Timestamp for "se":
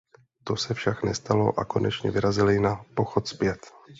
0.57-0.73